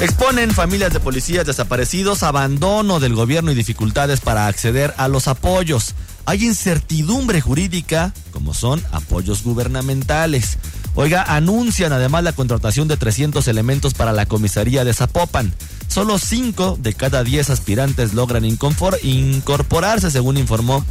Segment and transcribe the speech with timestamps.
[0.00, 5.96] Exponen familias de policías desaparecidos, abandono del gobierno y dificultades para acceder a los apoyos.
[6.24, 10.58] Hay incertidumbre jurídica, como son apoyos gubernamentales.
[10.94, 15.52] Oiga, anuncian además la contratación de 300 elementos para la comisaría de Zapopan.
[15.88, 20.84] Solo 5 de cada 10 aspirantes logran incorporarse, según informó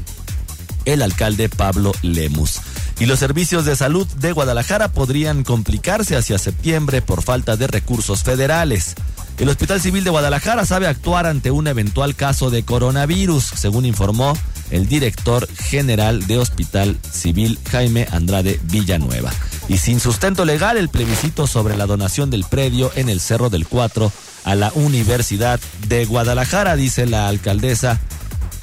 [0.83, 2.59] el alcalde Pablo Lemus.
[2.99, 8.23] Y los servicios de salud de Guadalajara podrían complicarse hacia septiembre por falta de recursos
[8.23, 8.95] federales.
[9.37, 14.35] El Hospital Civil de Guadalajara sabe actuar ante un eventual caso de coronavirus, según informó
[14.71, 19.31] el director general de Hospital Civil Jaime Andrade Villanueva.
[19.69, 23.67] Y sin sustento legal, el plebiscito sobre la donación del predio en el Cerro del
[23.67, 24.11] Cuatro
[24.43, 27.99] a la Universidad de Guadalajara, dice la alcaldesa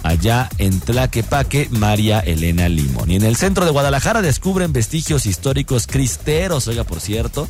[0.05, 3.11] allá en Tlaquepaque, María Elena Limón.
[3.11, 6.69] Y en el centro de Guadalajara descubren vestigios históricos cristeros.
[6.69, 7.49] Oiga, por cierto,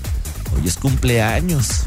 [0.56, 1.82] hoy es cumpleaños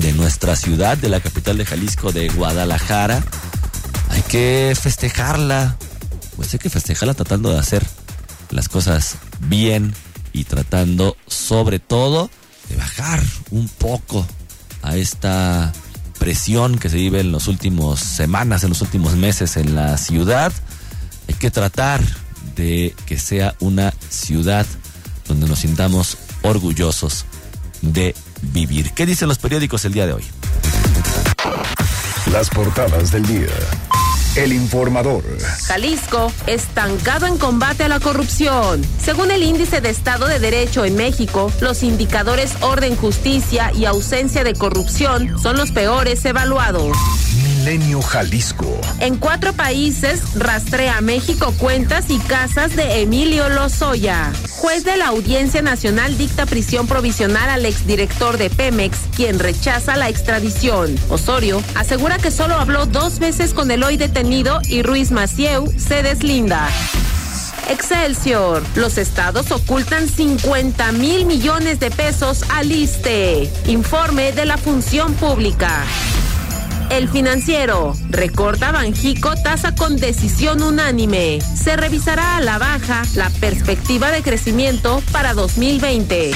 [0.00, 3.22] de nuestra ciudad, de la capital de Jalisco, de Guadalajara.
[4.10, 5.76] Hay que festejarla.
[6.36, 7.84] Pues hay que festejarla tratando de hacer
[8.50, 9.92] las cosas bien
[10.32, 12.30] y tratando sobre todo
[12.68, 14.26] de bajar un poco
[14.82, 15.72] a esta
[16.22, 20.52] presión que se vive en las últimas semanas, en los últimos meses en la ciudad.
[21.28, 22.00] Hay que tratar
[22.54, 24.64] de que sea una ciudad
[25.26, 27.24] donde nos sintamos orgullosos
[27.80, 28.92] de vivir.
[28.92, 30.24] ¿Qué dicen los periódicos el día de hoy?
[32.30, 33.48] Las portadas del día.
[34.34, 35.22] El informador.
[35.66, 38.82] Jalisco, estancado en combate a la corrupción.
[38.98, 44.42] Según el índice de Estado de Derecho en México, los indicadores orden, justicia y ausencia
[44.42, 46.96] de corrupción son los peores evaluados.
[48.98, 54.32] En cuatro países rastrea México cuentas y casas de Emilio Lozoya.
[54.56, 60.08] Juez de la Audiencia Nacional dicta prisión provisional al exdirector de Pemex, quien rechaza la
[60.08, 60.96] extradición.
[61.08, 66.02] Osorio asegura que solo habló dos veces con el hoy detenido y Ruiz Macieu se
[66.02, 66.68] deslinda.
[67.70, 68.64] Excelsior.
[68.74, 73.48] Los estados ocultan 50 mil millones de pesos al ISTE.
[73.68, 75.84] Informe de la función pública.
[76.92, 77.94] El financiero.
[78.10, 81.40] Recorta Banjico tasa con decisión unánime.
[81.40, 86.32] Se revisará a la baja la perspectiva de crecimiento para 2020.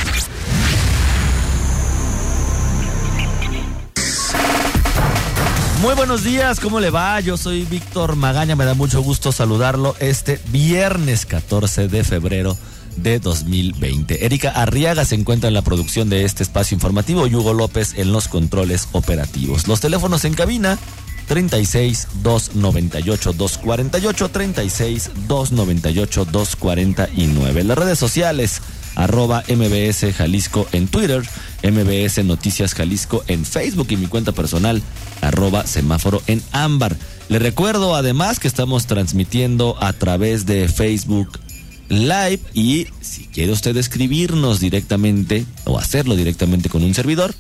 [5.82, 7.20] Muy buenos días, ¿cómo le va?
[7.20, 12.56] Yo soy Víctor Magaña, me da mucho gusto saludarlo este viernes 14 de febrero
[12.96, 14.24] de 2020.
[14.24, 18.12] Erika Arriaga se encuentra en la producción de este espacio informativo y Hugo López en
[18.12, 19.68] los controles operativos.
[19.68, 20.78] Los teléfonos en cabina
[21.26, 27.64] 36 298 248 36 298 249.
[27.64, 28.62] Las redes sociales
[28.94, 31.22] arroba MBS Jalisco en Twitter,
[31.62, 34.82] MBS Noticias Jalisco en Facebook y mi cuenta personal
[35.20, 36.96] arroba semáforo en ámbar.
[37.28, 41.38] Le recuerdo además que estamos transmitiendo a través de Facebook
[41.88, 47.34] Live y si quiere usted escribirnos directamente o hacerlo directamente con un servidor,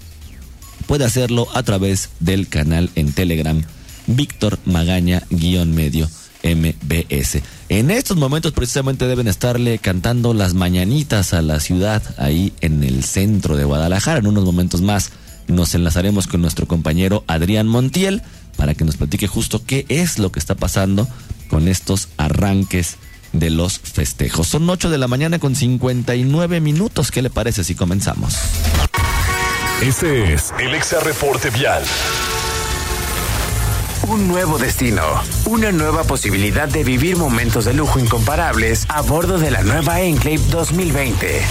[0.86, 3.62] puede hacerlo a través del canal en Telegram
[4.06, 6.08] Víctor Magaña guion medio
[6.44, 7.42] MBS.
[7.68, 13.02] En estos momentos precisamente deben estarle cantando las mañanitas a la ciudad ahí en el
[13.02, 14.20] centro de Guadalajara.
[14.20, 15.10] En unos momentos más
[15.48, 18.22] nos enlazaremos con nuestro compañero Adrián Montiel
[18.56, 21.08] para que nos platique justo qué es lo que está pasando
[21.48, 22.96] con estos arranques
[23.38, 24.48] de los festejos.
[24.48, 27.10] Son 8 de la mañana con 59 minutos.
[27.10, 28.36] ¿Qué le parece si comenzamos?
[29.82, 31.82] Este es el Exa Reporte Vial.
[34.08, 35.02] Un nuevo destino,
[35.46, 40.40] una nueva posibilidad de vivir momentos de lujo incomparables a bordo de la nueva Enclave
[40.50, 41.42] 2020.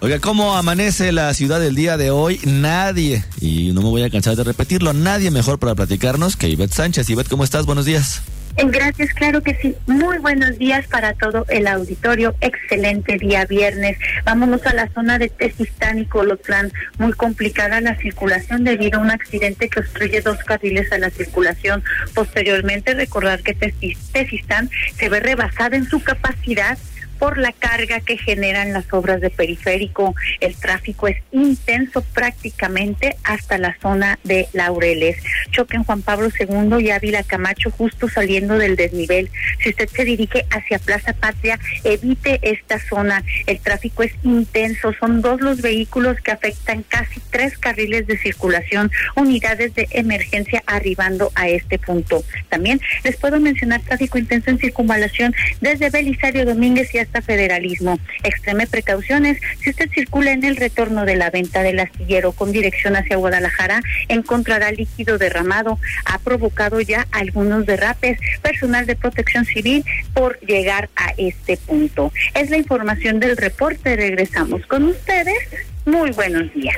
[0.00, 2.40] Oiga, ¿cómo amanece la ciudad del día de hoy?
[2.44, 6.72] Nadie, y no me voy a cansar de repetirlo, nadie mejor para platicarnos que Ivette
[6.72, 7.08] Sánchez.
[7.10, 7.66] Ivette, ¿cómo estás?
[7.66, 8.22] Buenos días.
[8.66, 9.76] Gracias, claro que sí.
[9.86, 12.34] Muy buenos días para todo el auditorio.
[12.40, 13.96] Excelente día viernes.
[14.24, 16.72] Vámonos a la zona de Tezistán y Colotlán.
[16.98, 21.84] Muy complicada la circulación debido a un accidente que obstruye dos carriles a la circulación.
[22.14, 26.76] Posteriormente, recordar que Tezistán se ve rebasada en su capacidad
[27.18, 30.14] por la carga que generan las obras de periférico.
[30.40, 35.16] El tráfico es intenso prácticamente hasta la zona de Laureles.
[35.50, 39.30] Choque en Juan Pablo II y Ávila Camacho justo saliendo del desnivel.
[39.62, 43.24] Si usted se dirige hacia Plaza Patria, evite esta zona.
[43.46, 44.92] El tráfico es intenso.
[44.98, 51.32] Son dos los vehículos que afectan casi tres carriles de circulación, unidades de emergencia arribando
[51.34, 52.24] a este punto.
[52.48, 57.98] También les puedo mencionar tráfico intenso en circunvalación desde Belisario Domínguez y Federalismo.
[58.22, 62.96] Extreme precauciones si usted circula en el retorno de la venta del astillero con dirección
[62.96, 65.78] hacia Guadalajara, encontrará líquido derramado.
[66.04, 68.18] Ha provocado ya algunos derrapes.
[68.42, 69.84] Personal de protección civil
[70.14, 72.12] por llegar a este punto.
[72.34, 73.96] Es la información del reporte.
[73.96, 75.38] Regresamos con ustedes.
[75.86, 76.76] Muy buenos días.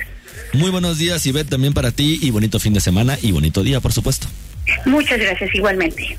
[0.53, 3.81] Muy buenos días, Ivette, también para ti y bonito fin de semana y bonito día,
[3.81, 4.27] por supuesto.
[4.85, 6.19] Muchas gracias, igualmente.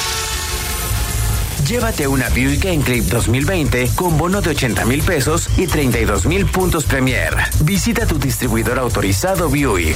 [1.67, 6.85] Llévate una Buick Enclave 2020 con bono de 80 mil pesos y 32 mil puntos
[6.85, 7.35] Premier.
[7.63, 9.95] Visita tu distribuidor autorizado Buick.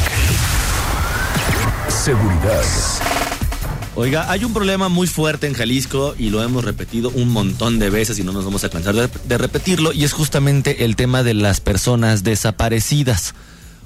[1.88, 2.64] Seguridad.
[3.96, 7.90] Oiga, hay un problema muy fuerte en Jalisco y lo hemos repetido un montón de
[7.90, 11.24] veces y no nos vamos a cansar de, de repetirlo y es justamente el tema
[11.24, 13.34] de las personas desaparecidas.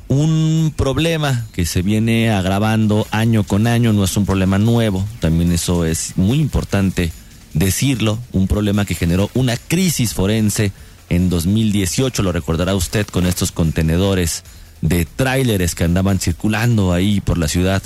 [0.08, 5.52] Un problema que se viene agravando año con año, no es un problema nuevo, también
[5.52, 7.12] eso es muy importante
[7.54, 10.72] decirlo, un problema que generó una crisis forense
[11.10, 14.44] en 2018, lo recordará usted con estos contenedores
[14.82, 17.82] de tráileres que andaban circulando ahí por la ciudad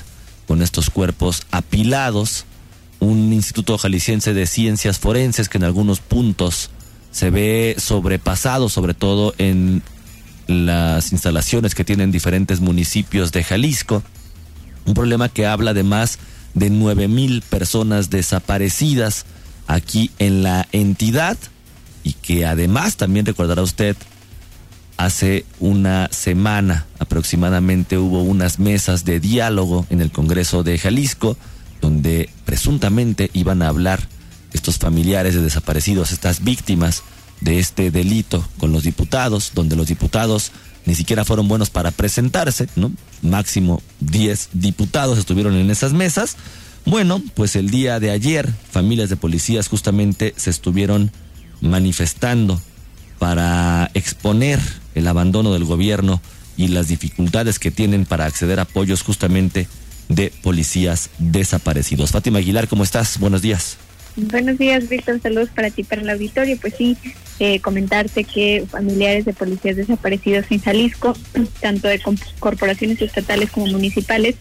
[0.47, 2.45] con estos cuerpos apilados,
[2.99, 6.69] un instituto jalisciense de ciencias forenses que en algunos puntos
[7.11, 9.81] se ve sobrepasado, sobre todo en
[10.47, 14.03] las instalaciones que tienen diferentes municipios de Jalisco,
[14.85, 16.19] un problema que habla de más
[16.53, 19.25] de nueve mil personas desaparecidas,
[19.67, 21.37] aquí en la entidad
[22.03, 23.95] y que además también recordará usted
[24.97, 31.37] hace una semana aproximadamente hubo unas mesas de diálogo en el Congreso de Jalisco
[31.81, 34.07] donde presuntamente iban a hablar
[34.53, 37.03] estos familiares de desaparecidos, estas víctimas
[37.41, 40.51] de este delito con los diputados, donde los diputados
[40.85, 42.91] ni siquiera fueron buenos para presentarse, ¿no?
[43.21, 46.37] Máximo 10 diputados estuvieron en esas mesas
[46.85, 51.11] bueno, pues el día de ayer familias de policías justamente se estuvieron
[51.61, 52.61] manifestando
[53.19, 54.59] para exponer
[54.95, 56.21] el abandono del gobierno
[56.57, 59.67] y las dificultades que tienen para acceder a apoyos justamente
[60.09, 62.11] de policías desaparecidos.
[62.11, 63.19] Fátima Aguilar, ¿cómo estás?
[63.19, 63.77] Buenos días.
[64.15, 65.19] Buenos días, Víctor.
[65.21, 66.57] Saludos para ti, para el auditorio.
[66.61, 66.95] Pues sí,
[67.39, 71.17] eh, comentarte que familiares de policías desaparecidos en Jalisco,
[71.61, 71.99] tanto de
[72.39, 74.35] corporaciones estatales como municipales,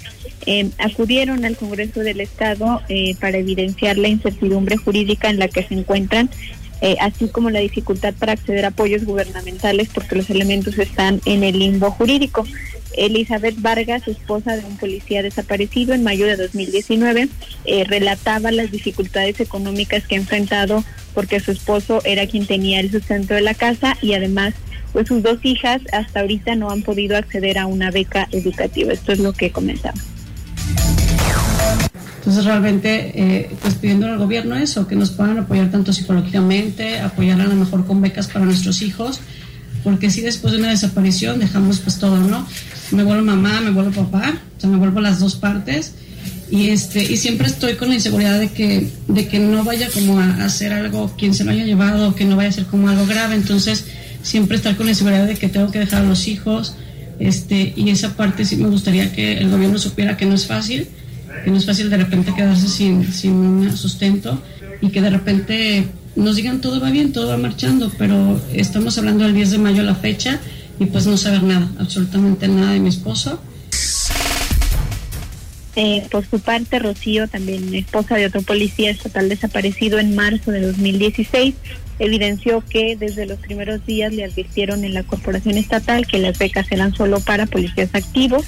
[0.46, 5.62] eh, acudieron al Congreso del Estado eh, para evidenciar la incertidumbre jurídica en la que
[5.62, 6.30] se encuentran,
[6.98, 11.56] así como la dificultad para acceder a apoyos gubernamentales porque los elementos están en el
[11.56, 12.44] limbo jurídico.
[12.96, 17.28] Elizabeth Vargas, esposa de un policía desaparecido en mayo de 2019,
[17.64, 20.84] eh, relataba las dificultades económicas que ha enfrentado
[21.14, 24.54] porque su esposo era quien tenía el sustento de la casa y además
[24.92, 28.92] pues sus dos hijas hasta ahorita no han podido acceder a una beca educativa.
[28.92, 29.98] Esto es lo que comentaba.
[32.18, 37.40] Entonces realmente eh, pues pidiendo al gobierno eso, que nos puedan apoyar tanto psicológicamente, apoyar
[37.40, 39.20] a lo mejor con becas para nuestros hijos,
[39.82, 42.46] porque si después de una desaparición dejamos pues todo, ¿no?
[42.92, 45.94] me vuelvo mamá, me vuelvo papá, o sea, me vuelvo las dos partes.
[46.50, 50.20] Y, este, y siempre estoy con la inseguridad de que, de que no vaya como
[50.20, 53.06] a, hacer algo quien se lo haya llevado, que no vaya a ser como algo
[53.06, 53.34] grave.
[53.34, 53.86] Entonces,
[54.22, 56.74] siempre estar con la inseguridad de que tengo que dejar a los hijos.
[57.22, 60.88] Este, y esa parte sí me gustaría que el gobierno supiera que no es fácil,
[61.44, 64.42] que no es fácil de repente quedarse sin, sin un sustento
[64.80, 65.86] y que de repente
[66.16, 69.84] nos digan todo va bien, todo va marchando, pero estamos hablando del 10 de mayo
[69.84, 70.40] la fecha
[70.80, 73.40] y pues no saber nada, absolutamente nada de mi esposo.
[75.76, 80.60] Eh, por su parte, Rocío, también esposa de otro policía estatal desaparecido en marzo de
[80.60, 81.54] 2016,
[82.04, 86.70] evidenció que desde los primeros días le advirtieron en la corporación estatal que las becas
[86.72, 88.44] eran solo para policías activos.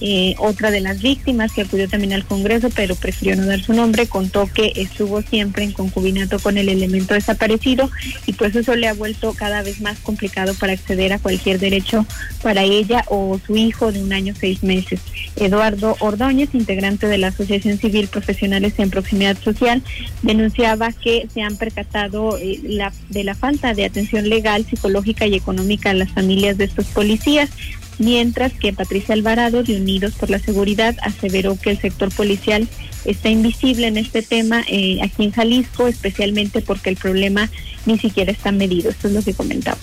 [0.00, 3.72] Eh, otra de las víctimas que acudió también al Congreso, pero prefirió no dar su
[3.72, 7.90] nombre, contó que estuvo siempre en concubinato con el elemento desaparecido
[8.26, 12.06] y pues eso le ha vuelto cada vez más complicado para acceder a cualquier derecho
[12.42, 15.00] para ella o su hijo de un año seis meses.
[15.40, 19.82] Eduardo Ordóñez, integrante de la Asociación Civil Profesionales en Proximidad Social,
[20.22, 22.60] denunciaba que se han percatado eh,
[23.08, 27.50] de la falta de atención legal, psicológica y económica a las familias de estos policías,
[27.98, 32.68] mientras que Patricia Alvarado, de Unidos por la Seguridad, aseveró que el sector policial
[33.04, 37.50] está invisible en este tema eh, aquí en Jalisco, especialmente porque el problema
[37.86, 38.90] ni siquiera está medido.
[38.90, 39.78] Esto es lo que comentaba.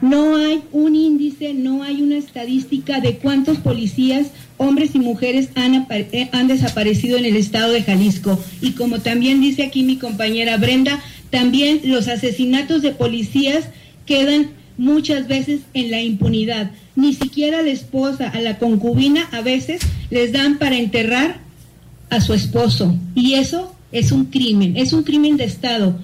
[0.00, 5.86] No hay un índice, no hay una estadística de cuántos policías, hombres y mujeres han,
[5.90, 8.38] eh, han desaparecido en el estado de Jalisco.
[8.60, 13.68] Y como también dice aquí mi compañera Brenda, también los asesinatos de policías
[14.06, 16.70] quedan muchas veces en la impunidad.
[16.96, 21.40] Ni siquiera la esposa, a la concubina, a veces les dan para enterrar
[22.08, 22.96] a su esposo.
[23.14, 25.98] Y eso es un crimen, es un crimen de Estado.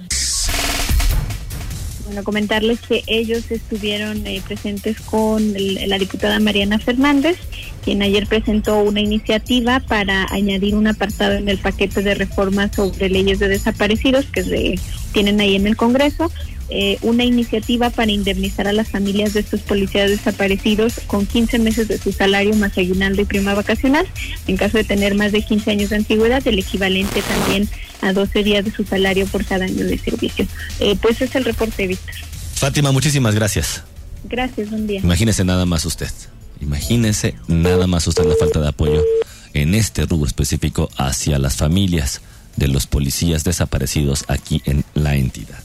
[2.07, 7.37] Bueno, comentarles que ellos estuvieron eh, presentes con la diputada Mariana Fernández,
[7.85, 13.09] quien ayer presentó una iniciativa para añadir un apartado en el paquete de reformas sobre
[13.09, 14.75] leyes de desaparecidos que se
[15.13, 16.31] tienen ahí en el Congreso,
[16.69, 21.89] eh, una iniciativa para indemnizar a las familias de estos policías desaparecidos con 15 meses
[21.89, 24.07] de su salario más aguinaldo y prima vacacional.
[24.47, 27.69] En caso de tener más de 15 años de antigüedad, el equivalente también
[28.01, 30.47] a 12 días de su salario por cada año de servicio.
[30.81, 32.15] Eh, pues es el reporte, Víctor.
[32.55, 33.83] Fátima, muchísimas gracias.
[34.25, 35.01] Gracias, buen día.
[35.01, 36.11] Imagínese nada más usted.
[36.61, 39.05] Imagínese nada más usted la falta de apoyo
[39.53, 42.23] en este rubro específico hacia las familias
[42.57, 45.59] de los policías desaparecidos aquí en la entidad.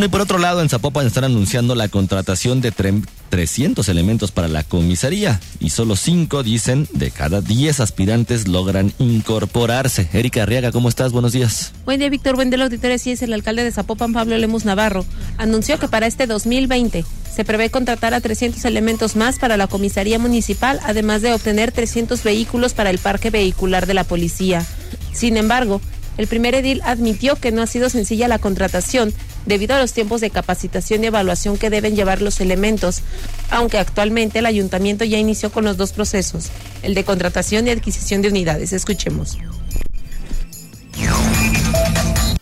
[0.00, 4.62] Y por otro lado, en Zapopan están anunciando la contratación de 300 elementos para la
[4.62, 10.08] comisaría y solo 5, dicen, de cada 10 aspirantes logran incorporarse.
[10.14, 11.12] Erika Arriaga, ¿cómo estás?
[11.12, 11.72] Buenos días.
[11.84, 12.36] Buen día, Víctor.
[12.36, 12.96] Buen día, auditorio.
[12.98, 15.04] Sí, es el alcalde de Zapopan, Pablo Lemus Navarro.
[15.36, 20.18] Anunció que para este 2020 se prevé contratar a 300 elementos más para la comisaría
[20.18, 24.64] municipal, además de obtener 300 vehículos para el parque vehicular de la policía.
[25.12, 25.82] Sin embargo,
[26.16, 29.12] el primer edil admitió que no ha sido sencilla la contratación
[29.46, 33.02] debido a los tiempos de capacitación y evaluación que deben llevar los elementos,
[33.50, 36.48] aunque actualmente el ayuntamiento ya inició con los dos procesos,
[36.82, 38.72] el de contratación y adquisición de unidades.
[38.72, 39.38] Escuchemos.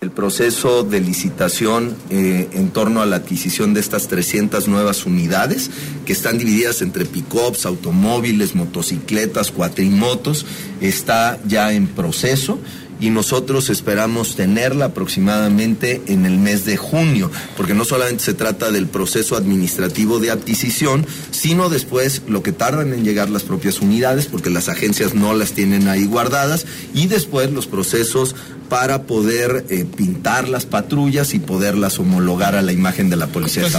[0.01, 5.71] El proceso de licitación eh, en torno a la adquisición de estas 300 nuevas unidades,
[6.05, 10.47] que están divididas entre pick-ups, automóviles, motocicletas, cuatrimotos,
[10.81, 12.61] está ya en proceso
[13.01, 18.71] y nosotros esperamos tenerla aproximadamente en el mes de junio, porque no solamente se trata
[18.71, 24.27] del proceso administrativo de adquisición, sino después lo que tardan en llegar las propias unidades,
[24.27, 28.35] porque las agencias no las tienen ahí guardadas, y después los procesos
[28.69, 33.63] para poder eh, pintar las patrullas y poderlas homologar a la imagen de la policía
[33.65, 33.71] de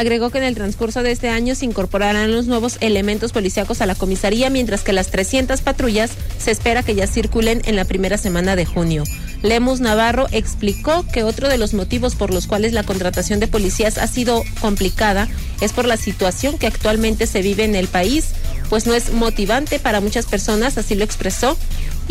[0.00, 3.86] Agregó que en el transcurso de este año se incorporarán los nuevos elementos policíacos a
[3.86, 8.16] la comisaría, mientras que las 300 patrullas se espera que ya circulen en la primera
[8.16, 9.04] semana de junio.
[9.42, 13.98] Lemus Navarro explicó que otro de los motivos por los cuales la contratación de policías
[13.98, 15.28] ha sido complicada
[15.60, 18.28] es por la situación que actualmente se vive en el país,
[18.70, 21.58] pues no es motivante para muchas personas, así lo expresó,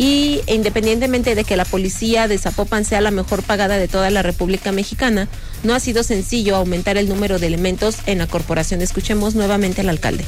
[0.00, 4.22] y independientemente de que la policía de Zapopan sea la mejor pagada de toda la
[4.22, 5.28] República Mexicana,
[5.62, 8.80] no ha sido sencillo aumentar el número de elementos en la corporación.
[8.80, 10.24] Escuchemos nuevamente al alcalde.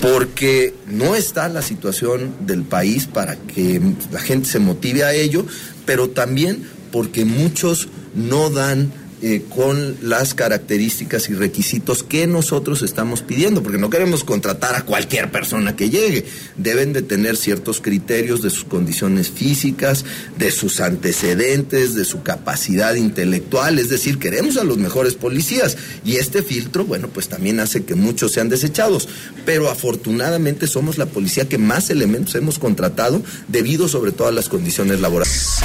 [0.00, 5.44] Porque no está la situación del país para que la gente se motive a ello,
[5.84, 8.90] pero también porque muchos no dan
[9.22, 14.82] eh, con las características y requisitos que nosotros estamos pidiendo, porque no queremos contratar a
[14.82, 16.26] cualquier persona que llegue.
[16.56, 20.04] Deben de tener ciertos criterios de sus condiciones físicas,
[20.36, 25.78] de sus antecedentes, de su capacidad intelectual, es decir, queremos a los mejores policías.
[26.04, 29.08] Y este filtro, bueno, pues también hace que muchos sean desechados.
[29.44, 34.48] Pero afortunadamente somos la policía que más elementos hemos contratado debido sobre todo a las
[34.48, 35.56] condiciones laborales.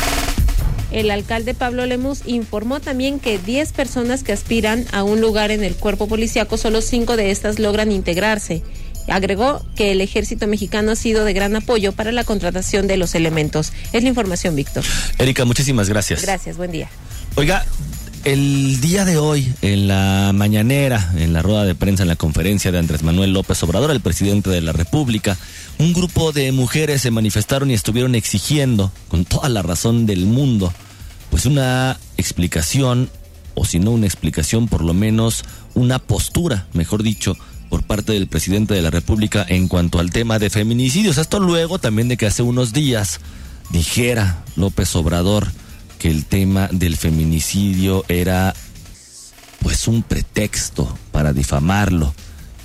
[0.91, 5.63] El alcalde Pablo Lemus informó también que 10 personas que aspiran a un lugar en
[5.63, 8.62] el cuerpo policiaco, solo 5 de estas logran integrarse.
[9.07, 13.15] Agregó que el ejército mexicano ha sido de gran apoyo para la contratación de los
[13.15, 13.74] elementos.
[13.93, 14.83] Es la información, Víctor.
[15.17, 16.21] Erika, muchísimas gracias.
[16.21, 16.89] Gracias, buen día.
[17.36, 17.65] Oiga,
[18.23, 22.71] el día de hoy, en la mañanera, en la rueda de prensa, en la conferencia
[22.71, 25.37] de Andrés Manuel López Obrador, el presidente de la República,
[25.79, 30.71] un grupo de mujeres se manifestaron y estuvieron exigiendo, con toda la razón del mundo,
[31.29, 33.09] pues una explicación,
[33.55, 37.35] o si no una explicación, por lo menos una postura, mejor dicho,
[37.69, 41.17] por parte del presidente de la República en cuanto al tema de feminicidios.
[41.17, 43.19] Esto luego también de que hace unos días
[43.71, 45.47] dijera López Obrador
[46.01, 48.55] que el tema del feminicidio era
[49.62, 52.12] pues un pretexto para difamarlo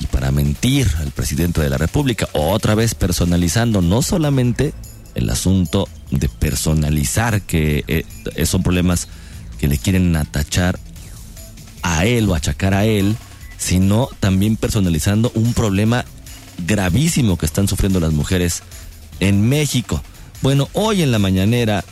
[0.00, 4.73] y para mentir al presidente de la República, otra vez personalizando no solamente
[5.14, 9.07] el asunto de personalizar, que eh, son problemas
[9.59, 10.78] que le quieren atachar
[11.83, 13.19] a él o achacar a él,
[13.59, 16.07] sino también personalizando un problema
[16.66, 18.62] gravísimo que están sufriendo las mujeres
[19.21, 20.02] en México.
[20.40, 21.85] Bueno, hoy en la mañanera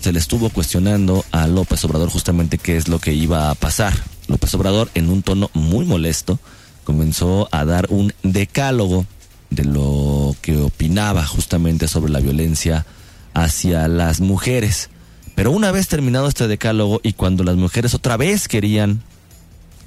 [0.00, 3.92] se le estuvo cuestionando a López Obrador justamente qué es lo que iba a pasar.
[4.28, 6.38] López Obrador, en un tono muy molesto,
[6.84, 9.04] comenzó a dar un decálogo
[9.50, 12.86] de lo que opinaba justamente sobre la violencia
[13.34, 14.88] hacia las mujeres.
[15.34, 19.02] Pero una vez terminado este decálogo y cuando las mujeres otra vez querían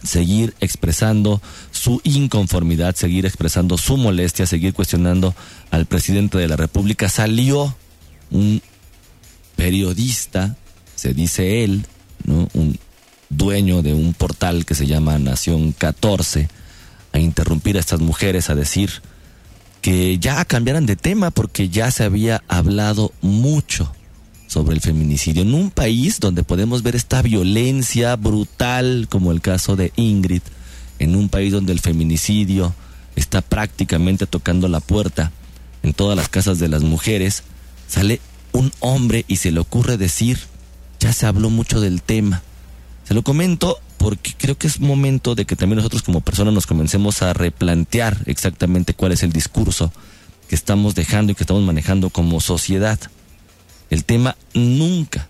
[0.04, 1.42] seguir expresando
[1.72, 5.34] su inconformidad, seguir expresando su molestia, seguir cuestionando
[5.72, 7.76] al presidente de la República, salió
[8.30, 8.62] un
[9.56, 10.56] periodista,
[10.96, 11.86] se dice él,
[12.28, 12.78] un
[13.30, 16.48] dueño de un portal que se llama Nación 14,
[17.12, 19.02] a interrumpir a estas mujeres, a decir
[19.82, 23.94] que ya cambiaran de tema porque ya se había hablado mucho
[24.48, 25.42] sobre el feminicidio.
[25.42, 30.42] En un país donde podemos ver esta violencia brutal, como el caso de Ingrid,
[31.00, 32.74] en un país donde el feminicidio
[33.16, 35.32] está prácticamente tocando la puerta
[35.82, 37.44] en todas las casas de las mujeres,
[37.88, 38.22] sale
[38.54, 40.40] un hombre y se le ocurre decir,
[41.00, 42.42] ya se habló mucho del tema.
[43.04, 46.68] Se lo comento porque creo que es momento de que también nosotros como personas nos
[46.68, 49.92] comencemos a replantear exactamente cuál es el discurso
[50.48, 53.00] que estamos dejando y que estamos manejando como sociedad.
[53.90, 55.28] El tema nunca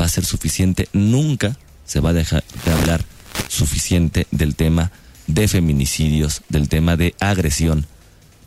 [0.00, 3.04] va a ser suficiente, nunca se va a dejar de hablar
[3.48, 4.90] suficiente del tema
[5.26, 7.86] de feminicidios, del tema de agresión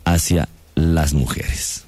[0.04, 1.87] hacia las mujeres.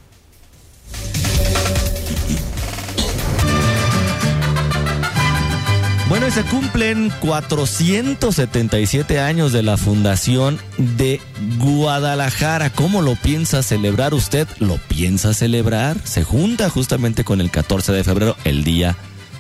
[6.11, 11.21] Bueno, y se cumplen 477 años de la fundación de
[11.59, 12.71] Guadalajara.
[12.71, 14.49] ¿Cómo lo piensa celebrar usted?
[14.59, 15.97] ¿Lo piensa celebrar?
[16.02, 18.97] Se junta justamente con el 14 de febrero, el Día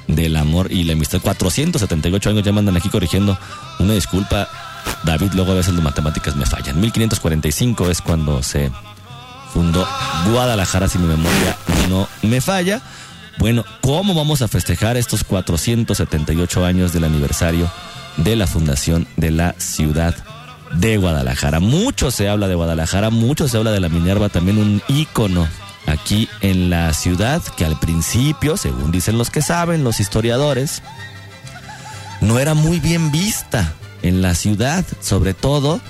[0.06, 1.20] del Amor y la Amistad.
[1.20, 3.36] 478 años ya mandan aquí corrigiendo.
[3.80, 4.48] Una disculpa,
[5.02, 6.80] David, luego a veces las matemáticas me fallan.
[6.80, 8.70] 1545 es cuando se
[9.52, 9.84] fundó
[10.30, 11.56] Guadalajara, si mi memoria
[11.88, 12.80] no me falla.
[13.40, 17.72] Bueno, ¿cómo vamos a festejar estos 478 años del aniversario
[18.18, 20.14] de la fundación de la ciudad
[20.74, 21.58] de Guadalajara?
[21.58, 25.48] Mucho se habla de Guadalajara, mucho se habla de la Minerva, también un ícono
[25.86, 30.82] aquí en la ciudad que al principio, según dicen los que saben, los historiadores,
[32.20, 33.72] no era muy bien vista
[34.02, 35.80] en la ciudad, sobre todo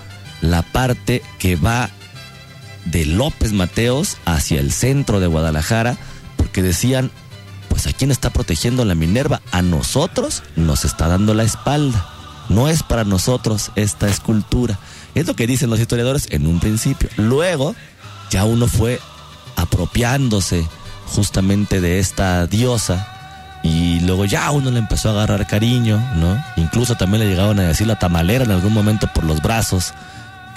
[0.41, 1.91] la parte que va
[2.85, 5.97] de López Mateos hacia el centro de Guadalajara,
[6.37, 7.11] porque decían
[7.83, 12.07] pues a quién está protegiendo la Minerva, a nosotros nos está dando la espalda.
[12.51, 14.79] No es para nosotros esta escultura.
[15.14, 17.09] Es lo que dicen los historiadores en un principio.
[17.16, 17.75] Luego
[18.31, 19.01] ya uno fue
[19.57, 20.69] apropiándose
[21.07, 23.09] justamente de esta diosa
[23.62, 26.45] y luego ya uno le empezó a agarrar cariño, ¿no?
[26.57, 29.95] Incluso también le llegaron a decir la tamalera en algún momento por los brazos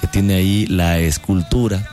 [0.02, 1.88] que tiene ahí la escultura.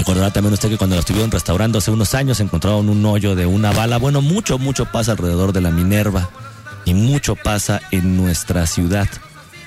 [0.00, 3.44] Recordará también usted que cuando la estuvieron restaurando hace unos años encontraron un hoyo de
[3.44, 3.98] una bala.
[3.98, 6.30] Bueno, mucho, mucho pasa alrededor de la Minerva
[6.86, 9.06] y mucho pasa en nuestra ciudad.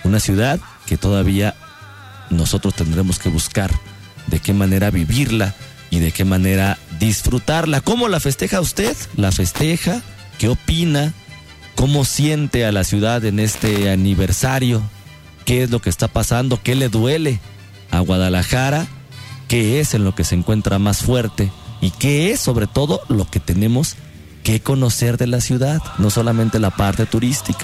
[0.03, 1.53] Una ciudad que todavía
[2.31, 3.69] nosotros tendremos que buscar
[4.25, 5.53] de qué manera vivirla
[5.91, 7.81] y de qué manera disfrutarla.
[7.81, 8.97] ¿Cómo la festeja usted?
[9.15, 10.01] ¿La festeja?
[10.39, 11.13] ¿Qué opina?
[11.75, 14.81] ¿Cómo siente a la ciudad en este aniversario?
[15.45, 16.59] ¿Qué es lo que está pasando?
[16.63, 17.39] ¿Qué le duele
[17.91, 18.87] a Guadalajara?
[19.53, 23.29] Qué es en lo que se encuentra más fuerte y qué es sobre todo lo
[23.29, 23.97] que tenemos
[24.43, 27.63] que conocer de la ciudad, no solamente la parte turística,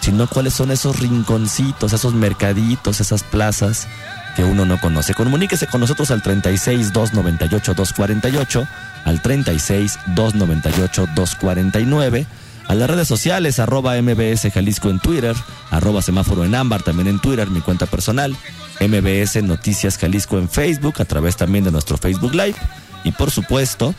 [0.00, 3.86] sino cuáles son esos rinconcitos, esos mercaditos, esas plazas
[4.34, 5.12] que uno no conoce.
[5.12, 8.66] Comuníquese con nosotros al 36 298 248,
[9.04, 12.26] al 36 298 249
[12.68, 15.36] a las redes sociales, arroba MBS Jalisco en Twitter,
[15.70, 18.34] arroba semáforo en ámbar también en Twitter, mi cuenta personal,
[18.80, 22.56] MBS Noticias Jalisco en Facebook, a través también de nuestro Facebook Live,
[23.04, 23.94] y por supuesto,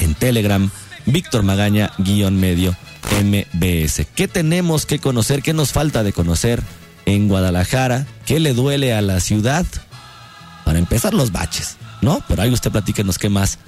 [0.00, 0.70] en Telegram,
[1.06, 2.76] Víctor Magaña, guion medio,
[3.22, 4.06] MBS.
[4.14, 5.42] ¿Qué tenemos que conocer?
[5.42, 6.62] ¿Qué nos falta de conocer
[7.06, 8.06] en Guadalajara?
[8.26, 9.66] ¿Qué le duele a la ciudad?
[10.64, 12.22] Para empezar, los baches, ¿no?
[12.28, 13.58] Pero ahí usted platíquenos qué más,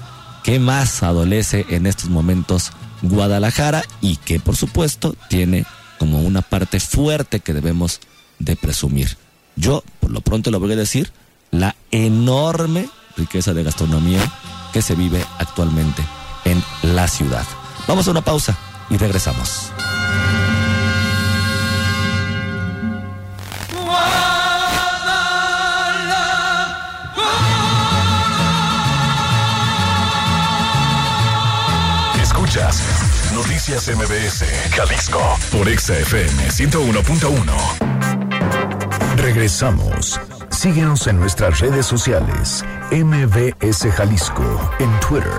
[0.45, 5.65] qué más adolece en estos momentos Guadalajara y que por supuesto tiene
[5.99, 8.01] como una parte fuerte que debemos
[8.39, 9.17] de presumir.
[9.61, 11.13] Yo, por lo pronto, le voy a decir
[11.51, 14.23] la enorme riqueza de gastronomía
[14.73, 16.03] que se vive actualmente
[16.47, 17.45] en la ciudad.
[17.87, 18.57] Vamos a una pausa
[18.89, 19.71] y regresamos.
[32.23, 32.83] Escuchas
[33.35, 34.45] Noticias MBS,
[34.75, 38.00] Jalisco, por Exa FM 101.1.
[39.21, 40.19] Regresamos.
[40.51, 42.65] Síguenos en nuestras redes sociales.
[42.91, 45.31] MBS Jalisco en Twitter.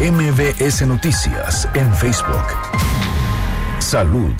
[0.00, 2.44] MBS Noticias en Facebook.
[3.78, 4.32] Salud.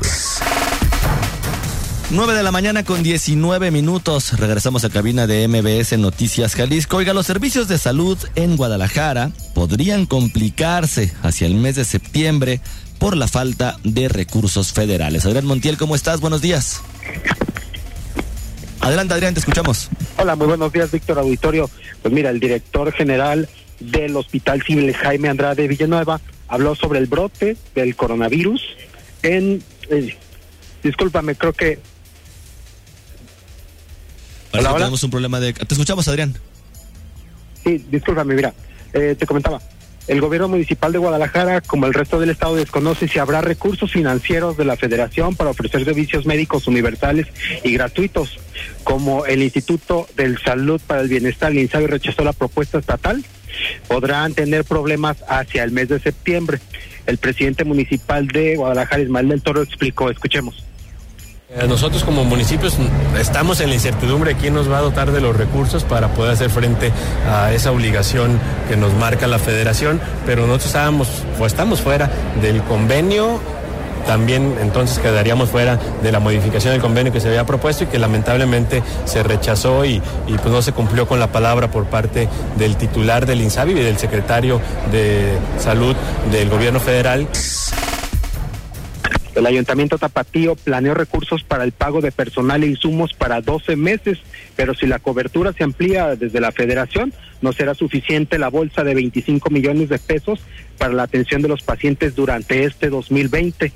[2.10, 4.38] 9 de la mañana con 19 minutos.
[4.38, 6.98] Regresamos a cabina de MBS Noticias Jalisco.
[6.98, 12.60] Oiga, los servicios de salud en Guadalajara podrían complicarse hacia el mes de septiembre
[12.98, 15.24] por la falta de recursos federales.
[15.24, 16.20] Adrián Montiel, ¿cómo estás?
[16.20, 16.82] Buenos días.
[18.82, 19.88] Adelante, Adrián, te escuchamos.
[20.18, 21.70] Hola, muy buenos días, Víctor Auditorio.
[22.02, 27.56] Pues mira, el director general del Hospital Civil Jaime Andrade Villanueva habló sobre el brote
[27.74, 28.60] del coronavirus
[29.22, 29.62] en...
[29.88, 30.16] Eh,
[30.82, 31.78] discúlpame, creo que
[34.50, 35.54] Parece que tenemos un problema de...
[35.54, 36.34] Te escuchamos, Adrián.
[37.64, 38.52] Sí, discúlpame, mira,
[38.92, 39.60] eh, te comentaba.
[40.08, 44.56] El gobierno municipal de Guadalajara, como el resto del estado, desconoce si habrá recursos financieros
[44.56, 47.28] de la federación para ofrecer servicios médicos universales
[47.62, 48.40] y gratuitos,
[48.82, 53.24] como el Instituto del Salud para el Bienestar, el INSABI rechazó la propuesta estatal,
[53.86, 56.58] podrán tener problemas hacia el mes de septiembre.
[57.06, 60.64] El presidente municipal de Guadalajara, Ismael del Toro, explicó, escuchemos.
[61.54, 62.78] Eh, nosotros como municipios
[63.18, 66.32] estamos en la incertidumbre de quién nos va a dotar de los recursos para poder
[66.32, 66.90] hacer frente
[67.30, 68.38] a esa obligación
[68.68, 72.10] que nos marca la federación, pero nosotros estábamos o estamos fuera
[72.40, 73.38] del convenio
[74.06, 77.98] también entonces quedaríamos fuera de la modificación del convenio que se había propuesto y que
[77.98, 83.26] lamentablemente se rechazó y, pues no se cumplió con la palabra por parte del titular
[83.26, 84.60] del INSABI y del secretario
[84.90, 85.94] de Salud
[86.30, 87.28] del gobierno federal.
[89.34, 94.18] El Ayuntamiento Tapatío planeó recursos para el pago de personal e insumos para 12 meses,
[94.56, 98.94] pero si la cobertura se amplía desde la federación, no será suficiente la bolsa de
[98.94, 100.40] 25 millones de pesos
[100.76, 103.72] para la atención de los pacientes durante este 2020.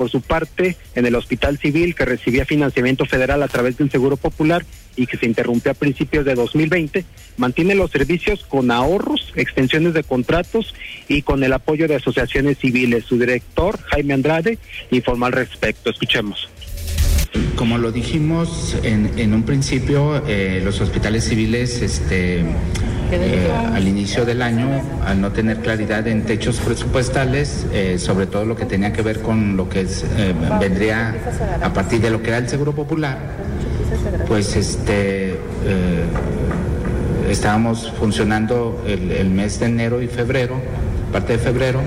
[0.00, 4.16] Por su parte, en el Hospital Civil, que recibía financiamiento federal a través del Seguro
[4.16, 4.64] Popular
[4.96, 7.04] y que se interrumpió a principios de 2020,
[7.36, 10.74] mantiene los servicios con ahorros, extensiones de contratos
[11.06, 13.04] y con el apoyo de asociaciones civiles.
[13.04, 14.58] Su director, Jaime Andrade,
[14.90, 15.90] informó al respecto.
[15.90, 16.48] Escuchemos.
[17.54, 22.42] Como lo dijimos en, en un principio, eh, los hospitales civiles este,
[23.12, 24.68] eh, al inicio del año,
[25.04, 29.20] al no tener claridad en techos presupuestales, eh, sobre todo lo que tenía que ver
[29.20, 31.14] con lo que es, eh, vendría
[31.62, 33.18] a partir de lo que era el Seguro Popular,
[34.28, 35.36] pues este,
[37.28, 40.60] estábamos funcionando el, el mes de enero y febrero,
[41.12, 41.80] parte de febrero,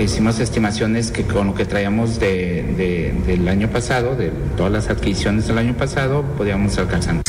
[0.00, 4.88] hicimos estimaciones que con lo que traíamos de, de, del año pasado, de todas las
[4.88, 7.27] adquisiciones del año pasado, podíamos alcanzar.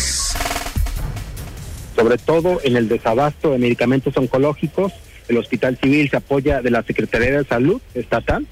[2.00, 4.94] Sobre todo en el desabasto de medicamentos oncológicos,
[5.28, 8.48] el Hospital Civil se apoya de la Secretaría de Salud Estatal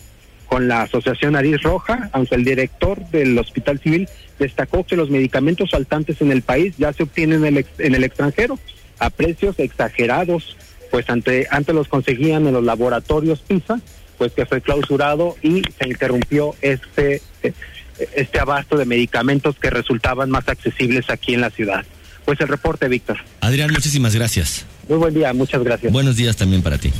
[0.47, 5.71] con la Asociación Nariz Roja, aunque el director del Hospital Civil destacó que los medicamentos
[5.71, 8.60] faltantes en el país ya se obtienen en el, en el extranjero
[8.99, 10.57] a precios exagerados
[10.91, 13.79] pues ante, antes los conseguían en los laboratorios PISA,
[14.17, 17.21] pues que fue clausurado y se interrumpió este,
[18.13, 21.86] este abasto de medicamentos que resultaban más accesibles aquí en la ciudad.
[22.28, 23.16] Pues el reporte, Víctor.
[23.40, 24.66] Adrián, muchísimas gracias.
[24.90, 25.94] Muy buen día, muchas gracias.
[25.94, 26.92] Buenos días también para ti.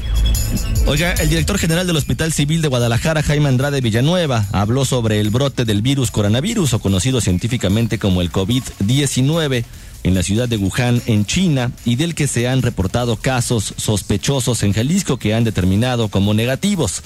[0.86, 5.30] Oiga, el director general del Hospital Civil de Guadalajara, Jaime Andrade Villanueva, habló sobre el
[5.30, 9.66] brote del virus coronavirus, o conocido científicamente como el COVID-19
[10.04, 14.63] en la ciudad de Wuhan, en China, y del que se han reportado casos sospechosos
[14.63, 17.04] en Jalisco que han determinado como negativos.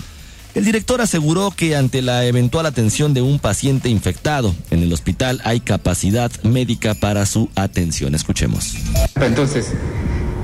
[0.54, 5.40] El director aseguró que ante la eventual atención de un paciente infectado en el hospital
[5.46, 8.16] hay capacidad médica para su atención.
[8.16, 8.76] Escuchemos.
[9.16, 9.72] Entonces,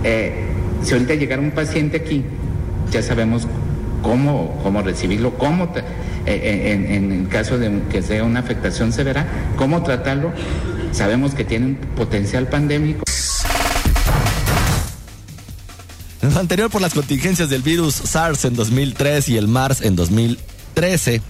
[0.05, 0.45] eh,
[0.81, 2.23] si ahorita llegara un paciente aquí,
[2.89, 3.47] ya sabemos
[4.01, 5.73] cómo, cómo recibirlo, cómo,
[6.25, 10.31] eh, en, en, el caso de que sea una afectación severa, cómo tratarlo.
[10.93, 13.06] Sabemos que tiene un potencial pandémico.
[16.21, 21.21] Lo anterior por las contingencias del virus SARS en 2003 y el MARS en 2013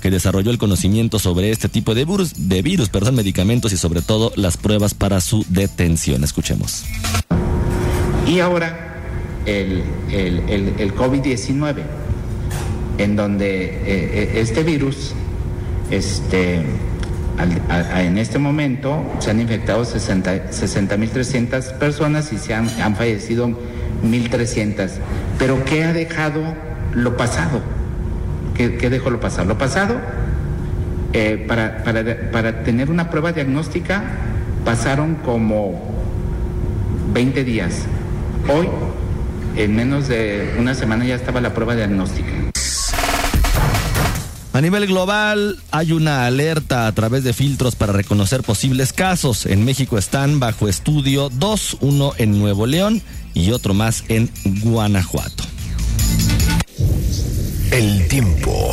[0.00, 4.02] que desarrolló el conocimiento sobre este tipo de virus, de virus, perdón, medicamentos y sobre
[4.02, 6.22] todo las pruebas para su detención.
[6.22, 6.84] Escuchemos.
[8.26, 9.00] Y ahora
[9.46, 9.82] el,
[10.12, 11.82] el, el, el COVID-19,
[12.98, 15.12] en donde eh, este virus,
[15.90, 16.62] este,
[17.38, 23.56] en este momento se han infectado 60.300 60, personas y se han, han fallecido
[24.02, 24.90] 1.300.
[25.38, 26.42] Pero ¿qué ha dejado
[26.94, 27.60] lo pasado?
[28.54, 29.46] ¿Qué, dejó lo pasado?
[29.48, 29.96] Lo pasado,
[31.12, 34.02] eh, para, para, para tener una prueba diagnóstica,
[34.64, 35.80] pasaron como
[37.12, 37.84] 20 días.
[38.48, 38.68] Hoy,
[39.56, 42.45] en menos de una semana, ya estaba la prueba diagnóstica.
[44.56, 49.44] A nivel global, hay una alerta a través de filtros para reconocer posibles casos.
[49.44, 53.02] En México están bajo estudio dos, uno en Nuevo León
[53.34, 54.30] y otro más en
[54.62, 55.44] Guanajuato.
[57.70, 58.72] El tiempo.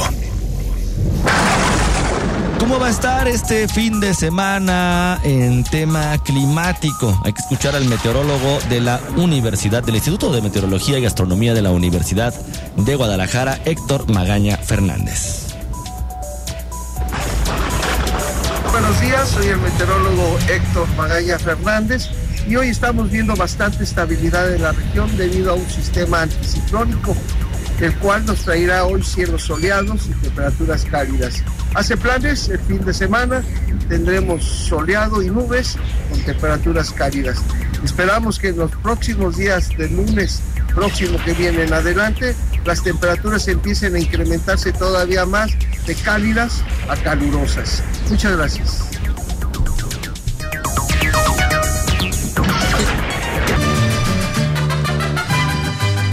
[2.60, 7.22] ¿Cómo va a estar este fin de semana en tema climático?
[7.26, 11.62] Hay que escuchar al meteorólogo de la Universidad, del Instituto de Meteorología y Astronomía de
[11.62, 12.34] la Universidad
[12.78, 15.43] de Guadalajara, Héctor Magaña Fernández.
[18.74, 22.10] Buenos días, soy el meteorólogo Héctor Magaña Fernández
[22.48, 27.16] y hoy estamos viendo bastante estabilidad en la región debido a un sistema anticiclónico
[27.82, 31.44] el cual nos traerá hoy cielos soleados y temperaturas cálidas.
[31.76, 33.44] Hace planes el fin de semana,
[33.90, 35.78] tendremos soleado y nubes
[36.10, 37.44] con temperaturas cálidas.
[37.84, 40.42] Esperamos que en los próximos días del lunes
[40.74, 45.52] próximo que viene en adelante, las temperaturas empiecen a incrementarse todavía más
[45.86, 47.84] de cálidas a calurosas.
[48.10, 48.84] Muchas gracias.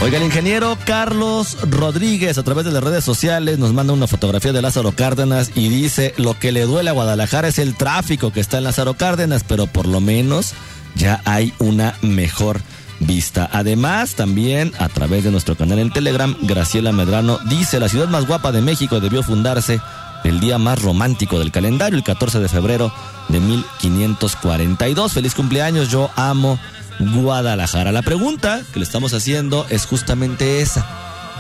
[0.03, 4.51] Oiga, el ingeniero Carlos Rodríguez a través de las redes sociales nos manda una fotografía
[4.51, 8.41] de Lázaro Cárdenas y dice lo que le duele a Guadalajara es el tráfico que
[8.41, 10.55] está en Lázaro Cárdenas, pero por lo menos
[10.95, 12.63] ya hay una mejor
[13.01, 13.49] vista.
[13.53, 18.27] Además, también a través de nuestro canal en Telegram, Graciela Medrano dice la ciudad más
[18.27, 19.81] guapa de México debió fundarse
[20.25, 22.93] el día más romántico del calendario, el 14 de febrero
[23.29, 25.13] de 1542.
[25.13, 26.59] Feliz cumpleaños, yo amo
[26.99, 27.93] Guadalajara.
[27.93, 30.87] La pregunta que le estamos haciendo es justamente esa.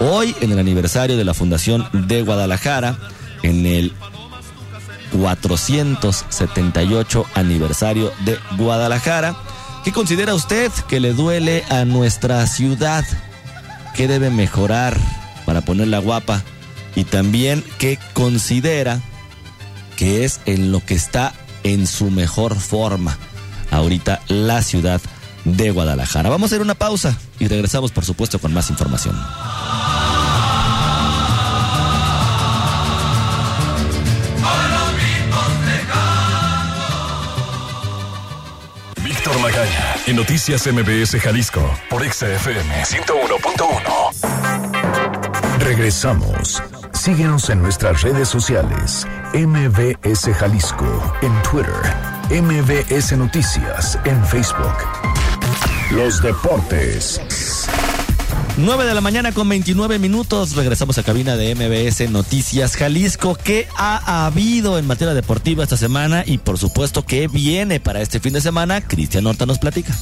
[0.00, 2.96] Hoy, en el aniversario de la Fundación de Guadalajara,
[3.42, 3.92] en el
[5.12, 9.36] 478 aniversario de Guadalajara,
[9.84, 13.04] ¿qué considera usted que le duele a nuestra ciudad?
[13.94, 14.96] ¿Qué debe mejorar
[15.46, 16.42] para ponerla guapa?
[16.96, 19.00] Y también, ¿qué considera
[19.96, 23.18] que es en lo que está en su mejor forma
[23.70, 25.00] ahorita la ciudad
[25.44, 26.30] de Guadalajara.
[26.30, 29.14] Vamos a hacer una pausa y regresamos, por supuesto, con más información.
[40.06, 45.60] En Noticias MBS Jalisco, por XFM 101.1.
[45.60, 46.60] Regresamos.
[46.92, 49.06] Síguenos en nuestras redes sociales.
[49.32, 51.70] MBS Jalisco en Twitter.
[52.30, 54.74] MBS Noticias en Facebook.
[55.92, 57.20] Los deportes.
[58.60, 60.54] 9 de la mañana con 29 minutos.
[60.54, 63.34] Regresamos a cabina de MBS Noticias Jalisco.
[63.42, 66.24] ¿Qué ha habido en materia deportiva esta semana?
[66.26, 68.82] Y por supuesto, ¿qué viene para este fin de semana?
[68.82, 69.96] Cristian Horta nos platica.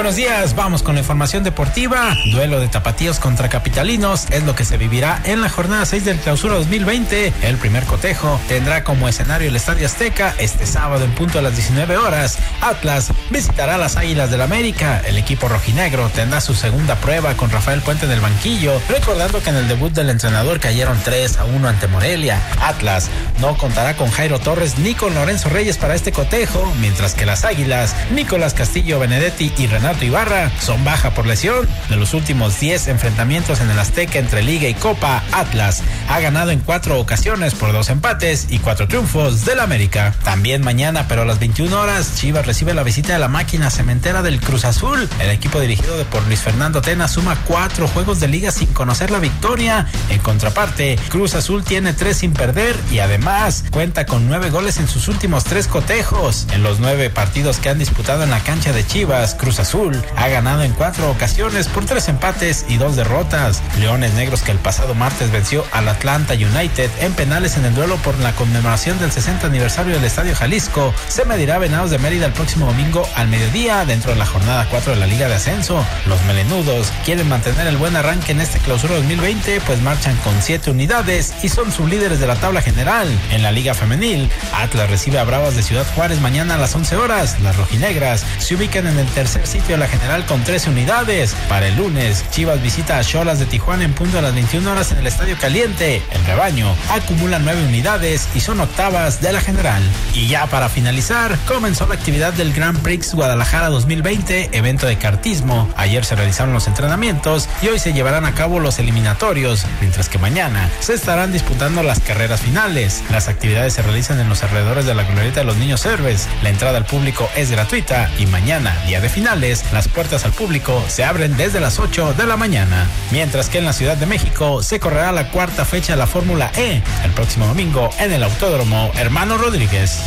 [0.00, 2.16] Buenos días, vamos con la información deportiva.
[2.32, 6.18] Duelo de tapatíos contra capitalinos es lo que se vivirá en la jornada 6 del
[6.18, 7.34] clausura 2020.
[7.42, 11.54] El primer cotejo tendrá como escenario el Estadio Azteca este sábado en punto a las
[11.54, 12.38] 19 horas.
[12.62, 15.02] Atlas visitará las Águilas del América.
[15.06, 19.50] El equipo rojinegro tendrá su segunda prueba con Rafael Puente en el banquillo, recordando que
[19.50, 22.40] en el debut del entrenador cayeron 3 a 1 ante Morelia.
[22.62, 27.26] Atlas no contará con Jairo Torres ni con Lorenzo Reyes para este cotejo, mientras que
[27.26, 31.68] las Águilas, Nicolás Castillo Benedetti y Renato Ibarra son baja por lesión.
[31.88, 36.50] De los últimos 10 enfrentamientos en el Azteca entre Liga y Copa, Atlas ha ganado
[36.50, 40.14] en cuatro ocasiones por dos empates y cuatro triunfos del América.
[40.24, 44.22] También mañana, pero a las 21 horas, Chivas recibe la visita de la máquina cementera
[44.22, 45.08] del Cruz Azul.
[45.20, 49.18] El equipo dirigido por Luis Fernando Tena suma cuatro juegos de liga sin conocer la
[49.18, 49.86] victoria.
[50.08, 54.88] En contraparte, Cruz Azul tiene tres sin perder y además cuenta con nueve goles en
[54.88, 56.46] sus últimos tres cotejos.
[56.52, 59.79] En los nueve partidos que han disputado en la cancha de Chivas, Cruz Azul
[60.16, 63.62] ha ganado en cuatro ocasiones por tres empates y dos derrotas.
[63.78, 67.96] Leones Negros que el pasado martes venció al Atlanta United en penales en el duelo
[67.96, 72.34] por la conmemoración del 60 aniversario del Estadio Jalisco, se medirá Venados de Mérida el
[72.34, 75.82] próximo domingo al mediodía dentro de la jornada 4 de la Liga de Ascenso.
[76.06, 80.70] Los melenudos quieren mantener el buen arranque en este clausura 2020 pues marchan con siete
[80.70, 83.08] unidades y son sublíderes de la tabla general.
[83.30, 86.96] En la Liga Femenil, Atlas recibe a Bravas de Ciudad Juárez mañana a las 11
[86.96, 87.40] horas.
[87.40, 91.34] Las rojinegras se ubican en el tercer sitio a la general con 13 unidades.
[91.48, 94.90] Para el lunes, Chivas visita a Cholas de Tijuana en punto a las 21 horas
[94.92, 96.02] en el Estadio Caliente.
[96.12, 99.82] El rebaño acumula 9 unidades y son octavas de la general.
[100.14, 105.68] Y ya para finalizar, comenzó la actividad del Grand Prix Guadalajara 2020, evento de cartismo.
[105.76, 110.18] Ayer se realizaron los entrenamientos y hoy se llevarán a cabo los eliminatorios, mientras que
[110.18, 113.02] mañana se estarán disputando las carreras finales.
[113.10, 116.26] Las actividades se realizan en los alrededores de la glorieta de los niños héroes.
[116.42, 120.82] La entrada al público es gratuita y mañana, día de finales, Las puertas al público
[120.88, 122.86] se abren desde las 8 de la mañana.
[123.10, 126.50] Mientras que en la Ciudad de México se correrá la cuarta fecha de la Fórmula
[126.56, 130.02] E el próximo domingo en el Autódromo Hermano Rodríguez.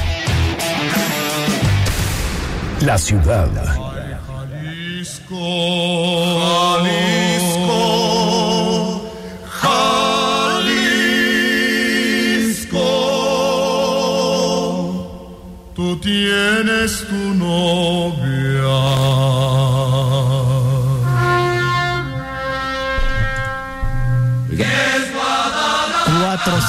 [2.82, 3.50] La ciudad.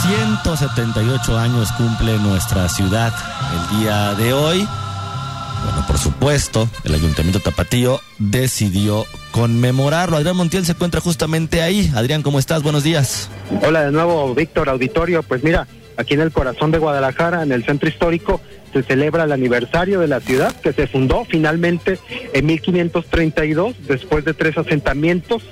[0.05, 3.11] 478 años cumple nuestra ciudad
[3.55, 4.69] el día de hoy.
[5.65, 10.19] Bueno, por supuesto, el Ayuntamiento Tapatío decidió conmemorarlo.
[10.19, 11.91] Adrián Montiel se encuentra justamente ahí.
[11.95, 12.63] Adrián, ¿cómo estás?
[12.63, 13.31] Buenos días.
[13.63, 15.23] Hola de nuevo, Víctor Auditorio.
[15.23, 18.41] Pues mira, aquí en el corazón de Guadalajara, en el centro histórico,
[18.73, 21.99] se celebra el aniversario de la ciudad que se fundó finalmente
[22.33, 25.43] en 1532 después de tres asentamientos.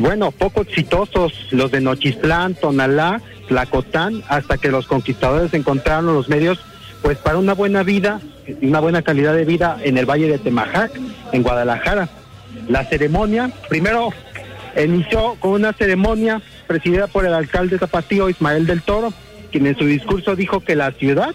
[0.00, 6.58] Bueno, poco exitosos los de Nochistlán, Tonalá, Tlacotán, hasta que los conquistadores encontraron los medios
[7.02, 8.20] pues para una buena vida
[8.62, 10.92] una buena calidad de vida en el Valle de Temajac,
[11.32, 12.08] en Guadalajara.
[12.68, 14.10] La ceremonia, primero
[14.76, 19.12] inició con una ceremonia presidida por el alcalde Zapatío Ismael del Toro,
[19.50, 21.34] quien en su discurso dijo que la ciudad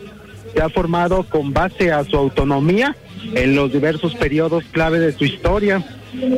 [0.54, 2.96] se ha formado con base a su autonomía
[3.34, 5.84] en los diversos periodos clave de su historia.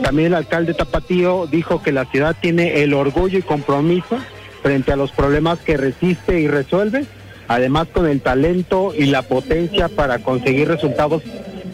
[0.02, 4.18] También el alcalde Tapatío dijo que la ciudad tiene el orgullo y compromiso
[4.64, 7.06] frente a los problemas que resiste y resuelve,
[7.48, 11.22] además con el talento y la potencia para conseguir resultados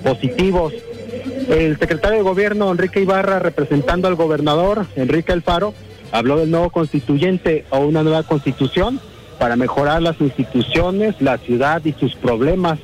[0.04, 0.74] positivos.
[1.50, 5.74] El secretario de Gobierno, Enrique Ibarra, representando al gobernador, Enrique Alfaro,
[6.12, 9.00] habló del nuevo constituyente o una nueva constitución
[9.40, 12.80] para mejorar las instituciones, la ciudad y sus problemas.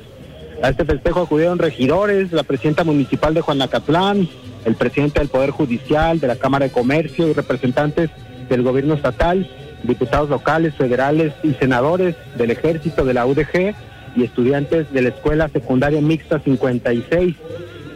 [0.62, 4.28] A este festejo acudieron regidores, la presidenta municipal de Juanacatlán,
[4.64, 8.10] el presidente del Poder Judicial, de la Cámara de Comercio y representantes
[8.48, 9.48] del gobierno estatal,
[9.84, 13.74] diputados locales, federales y senadores del ejército, de la UDG
[14.16, 17.36] y estudiantes de la Escuela Secundaria Mixta 56.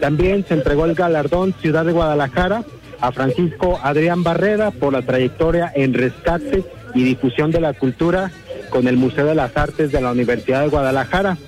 [0.00, 2.64] También se entregó el galardón Ciudad de Guadalajara
[3.00, 6.64] a Francisco Adrián Barrera por la trayectoria en rescate
[6.94, 8.30] y difusión de la cultura
[8.74, 11.38] con el Museo de las Artes de la Universidad de Guadalajara.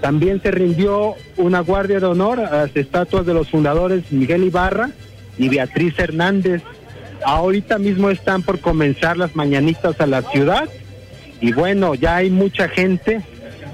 [0.00, 4.90] También se rindió una guardia de honor a las estatuas de los fundadores Miguel Ibarra
[5.38, 6.62] y Beatriz Hernández.
[7.24, 10.68] Ahorita mismo están por comenzar las mañanitas a la ciudad
[11.40, 13.20] y bueno, ya hay mucha gente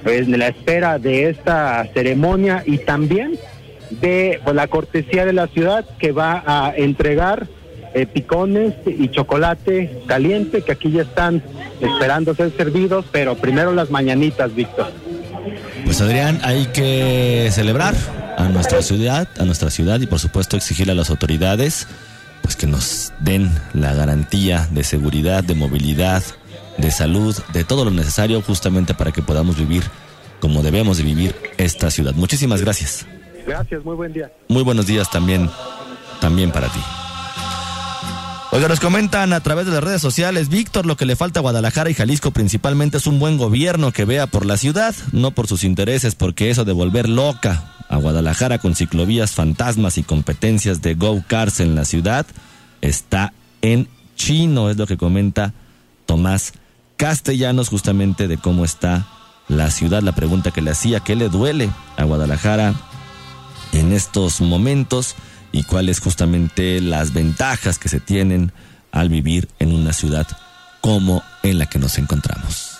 [0.02, 3.38] pues, en la espera de esta ceremonia y también
[3.88, 7.48] de pues, la cortesía de la ciudad que va a entregar
[7.94, 11.42] eh, picones y chocolate caliente que aquí ya están
[11.81, 14.92] esperando ser servidos, pero primero las mañanitas, Víctor.
[15.85, 17.94] Pues Adrián, hay que celebrar
[18.38, 21.87] a nuestra ciudad, a nuestra ciudad y por supuesto exigirle a las autoridades
[22.42, 26.22] pues que nos den la garantía de seguridad, de movilidad,
[26.78, 29.83] de salud, de todo lo necesario justamente para que podamos vivir
[30.40, 32.14] como debemos de vivir esta ciudad.
[32.14, 33.07] Muchísimas gracias.
[33.46, 34.33] Gracias, muy buen día.
[34.48, 35.48] Muy buenos días también,
[36.20, 36.81] también para ti.
[38.55, 41.43] Oiga, nos comentan a través de las redes sociales, Víctor, lo que le falta a
[41.43, 45.47] Guadalajara y Jalisco principalmente es un buen gobierno que vea por la ciudad, no por
[45.47, 50.93] sus intereses, porque eso de volver loca a Guadalajara con ciclovías fantasmas y competencias de
[50.93, 52.27] go-cars en la ciudad
[52.83, 55.55] está en chino, es lo que comenta
[56.05, 56.53] Tomás
[56.99, 59.07] Castellanos justamente de cómo está
[59.49, 62.75] la ciudad, la pregunta que le hacía, ¿qué le duele a Guadalajara
[63.73, 65.17] en estos momentos?
[65.53, 68.53] Y cuáles justamente las ventajas que se tienen
[68.91, 70.27] al vivir en una ciudad
[70.81, 72.79] como en la que nos encontramos.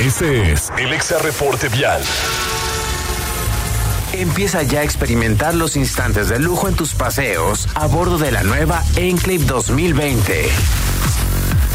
[0.00, 2.00] Este es el Exa Reporte Vial.
[4.12, 8.42] Empieza ya a experimentar los instantes de lujo en tus paseos a bordo de la
[8.42, 10.48] nueva Enclave 2020.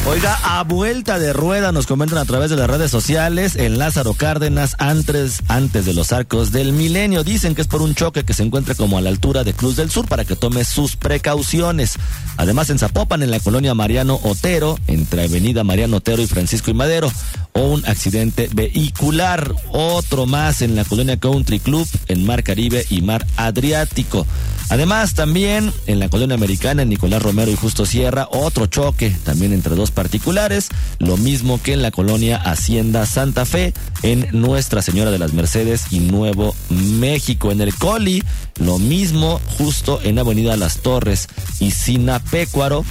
[0.06, 4.14] Oiga, a vuelta de rueda nos comentan a través de las redes sociales en Lázaro
[4.14, 7.24] Cárdenas antes, antes de los arcos del milenio.
[7.24, 9.78] Dicen que es por un choque que se encuentra como a la altura de Cruz
[9.78, 11.94] del Sur para que tome sus precauciones.
[12.36, 16.74] Además en Zapopan, en la colonia Mariano Otero, entre Avenida Mariano Otero y Francisco y
[16.74, 17.10] Madero,
[17.54, 19.54] o un accidente vehicular.
[19.72, 24.26] Otro más en la colonia Country Club, en Mar Caribe y Mar Adriático.
[24.70, 29.76] Además, también en la colonia americana, Nicolás Romero y Justo Sierra, otro choque, también entre
[29.76, 35.20] dos particulares, lo mismo que en la colonia Hacienda Santa Fe, en Nuestra Señora de
[35.20, 37.52] las Mercedes y Nuevo México.
[37.52, 38.24] En el Coli,
[38.60, 41.28] lo mismo justo en Avenida Las Torres
[41.60, 42.84] y Sinapecuaro.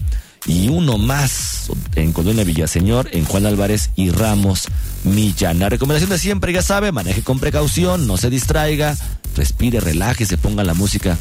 [0.47, 4.67] Y uno más en Colonia Villaseñor, en Juan Álvarez y Ramos
[5.05, 5.59] Millán.
[5.59, 8.97] La recomendación de siempre, ya sabe, maneje con precaución, no se distraiga,
[9.37, 11.17] respire, relaje, se ponga la música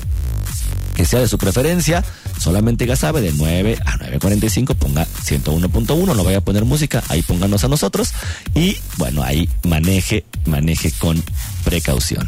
[0.95, 2.03] que sea de su preferencia.
[2.37, 7.21] Solamente ya sabe, de 9 a 9.45 ponga 101.1, no vaya a poner música, ahí
[7.21, 8.13] pónganos a nosotros.
[8.55, 11.23] Y bueno, ahí maneje, maneje con
[11.63, 12.27] precaución.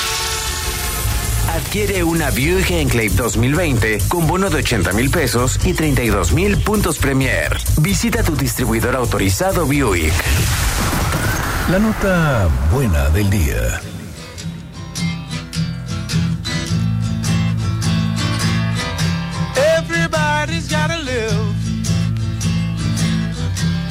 [1.61, 6.97] Adquiere una Buick Enclave 2020 con bono de 80 mil pesos y 32 mil puntos
[6.97, 7.55] Premier.
[7.77, 10.11] Visita tu distribuidor autorizado Buick.
[11.69, 13.79] La nota buena del día.
[19.77, 21.55] Everybody's gotta live.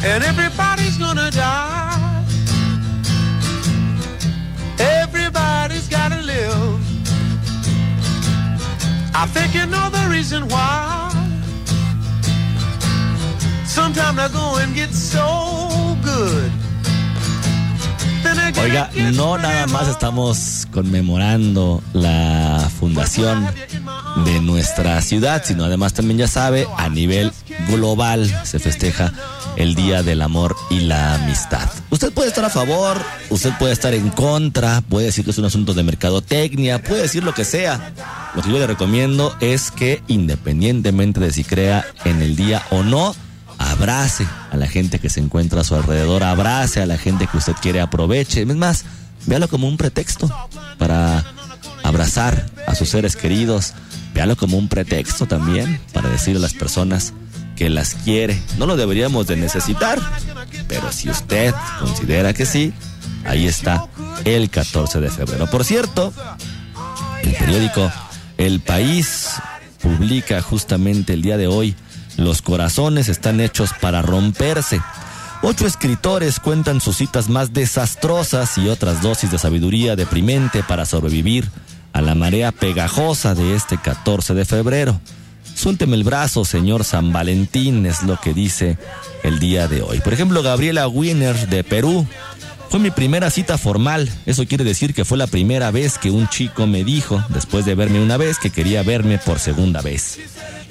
[0.05, 1.90] And everybody's gonna die.
[9.15, 11.11] I think you know the reason why.
[13.67, 16.51] Sometimes I go and get so good.
[18.63, 23.47] Oiga, no nada más estamos conmemorando la fundación
[24.25, 27.33] de nuestra ciudad, sino además también ya sabe, a nivel
[27.69, 29.13] global se festeja
[29.57, 31.71] el Día del Amor y la Amistad.
[32.01, 32.97] Usted puede estar a favor,
[33.29, 37.23] usted puede estar en contra, puede decir que es un asunto de mercadotecnia, puede decir
[37.23, 37.93] lo que sea.
[38.35, 42.83] Lo que yo le recomiendo es que independientemente de si crea en el día o
[42.83, 43.15] no,
[43.59, 47.37] abrace a la gente que se encuentra a su alrededor, abrace a la gente que
[47.37, 48.41] usted quiere, aproveche.
[48.41, 48.87] Es más,
[49.27, 50.31] véalo como un pretexto
[50.79, 51.23] para
[51.83, 53.75] abrazar a sus seres queridos,
[54.15, 57.13] véalo como un pretexto también para decir a las personas
[57.61, 58.41] que las quiere.
[58.57, 60.01] No lo deberíamos de necesitar,
[60.67, 62.73] pero si usted considera que sí,
[63.27, 63.85] ahí está
[64.25, 65.47] el 14 de febrero.
[65.47, 66.11] Por cierto,
[67.23, 67.93] el periódico
[68.39, 69.33] El País
[69.83, 71.77] publica justamente el día de hoy
[72.17, 74.81] los corazones están hechos para romperse.
[75.43, 81.51] Ocho escritores cuentan sus citas más desastrosas y otras dosis de sabiduría deprimente para sobrevivir
[81.93, 84.99] a la marea pegajosa de este 14 de febrero.
[85.61, 88.79] Suélteme el brazo, señor San Valentín, es lo que dice
[89.23, 90.01] el día de hoy.
[90.01, 92.07] Por ejemplo, Gabriela Wiener de Perú.
[92.71, 94.11] Fue mi primera cita formal.
[94.25, 97.75] Eso quiere decir que fue la primera vez que un chico me dijo, después de
[97.75, 100.19] verme una vez, que quería verme por segunda vez.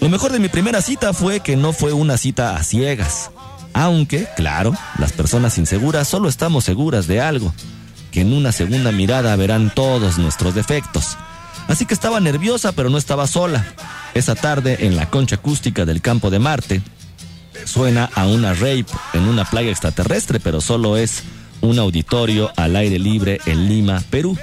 [0.02, 3.30] Lo mejor de mi primera cita fue que no fue una cita a ciegas.
[3.74, 7.54] Aunque, claro, las personas inseguras solo estamos seguras de algo,
[8.10, 11.16] que en una segunda mirada verán todos nuestros defectos.
[11.68, 13.64] Así que estaba nerviosa, pero no estaba sola.
[14.14, 16.82] Esa tarde, en la concha acústica del campo de Marte,
[17.66, 21.24] suena a una rape en una playa extraterrestre, pero solo es
[21.62, 24.38] un auditorio al aire libre en Lima, Perú.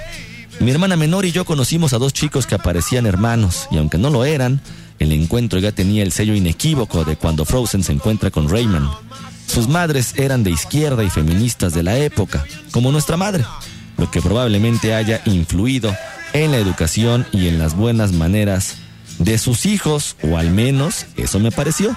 [0.59, 4.09] Mi hermana menor y yo conocimos a dos chicos que aparecían hermanos, y aunque no
[4.09, 4.61] lo eran,
[4.99, 8.89] el encuentro ya tenía el sello inequívoco de cuando Frozen se encuentra con Rayman.
[9.45, 13.45] Sus madres eran de izquierda y feministas de la época, como nuestra madre,
[13.97, 15.95] lo que probablemente haya influido
[16.33, 18.77] en la educación y en las buenas maneras
[19.19, 21.95] de sus hijos, o al menos eso me pareció.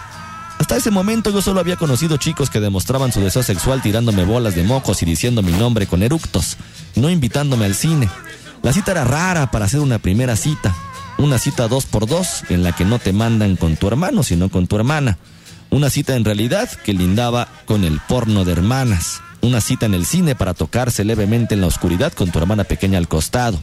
[0.59, 4.55] Hasta ese momento yo solo había conocido chicos que demostraban su deseo sexual tirándome bolas
[4.55, 6.59] de mocos y diciendo mi nombre con eructos,
[6.97, 8.11] no invitándome al cine.
[8.63, 10.75] La cita era rara para hacer una primera cita,
[11.17, 14.51] una cita dos por dos en la que no te mandan con tu hermano, sino
[14.51, 15.19] con tu hermana.
[15.71, 19.23] Una cita en realidad que lindaba con el porno de hermanas.
[19.41, 22.99] Una cita en el cine para tocarse levemente en la oscuridad con tu hermana pequeña
[22.99, 23.59] al costado.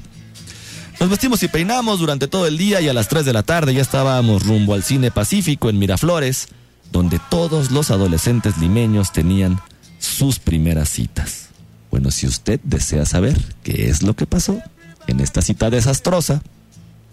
[0.99, 3.73] Nos vestimos y peinamos durante todo el día y a las 3 de la tarde
[3.73, 6.47] ya estábamos rumbo al cine Pacífico en Miraflores,
[6.91, 9.61] donde todos los adolescentes limeños tenían
[9.99, 11.49] sus primeras citas.
[11.91, 14.59] Bueno, si usted desea saber qué es lo que pasó
[15.05, 16.41] en esta cita desastrosa,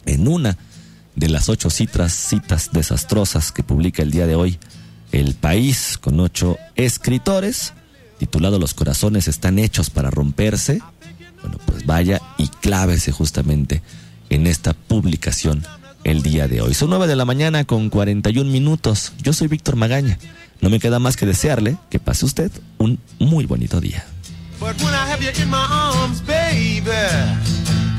[0.06, 0.56] en una
[1.14, 4.58] de las ocho citas, citas desastrosas que publica el día de hoy
[5.12, 7.74] El País con ocho escritores,
[8.18, 10.80] titulado Los corazones están hechos para romperse.
[11.44, 13.82] Bueno, pues vaya y clávese justamente
[14.30, 15.62] en esta publicación
[16.02, 16.72] el día de hoy.
[16.72, 19.12] Son nueve de la mañana con 41 minutos.
[19.22, 20.18] Yo soy Víctor Magaña.
[20.62, 24.06] No me queda más que desearle que pase usted un muy bonito día.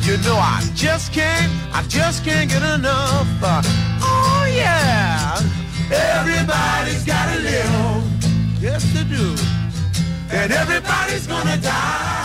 [0.06, 3.26] You know I just can't, I just can't get enough.
[4.02, 5.42] Oh yeah,
[5.90, 8.04] everybody's gotta live.
[8.62, 9.36] Yes, they do.
[10.30, 12.25] And everybody's gonna die.